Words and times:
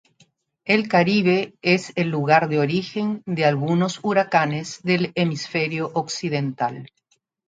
El 0.65 0.87
Caribe 0.87 1.53
es 1.61 1.93
el 1.95 2.09
lugar 2.09 2.49
de 2.49 2.57
origen 2.57 3.21
de 3.27 3.45
algunos 3.45 3.99
huracanes 4.01 4.81
del 4.81 5.11
hemisferio 5.13 5.91
occidental. 5.93 6.89